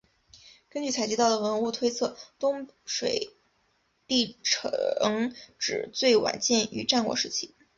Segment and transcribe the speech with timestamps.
[0.67, 3.35] 根据采集到的文物推测东水
[4.07, 7.53] 地城址最晚建于战国时期。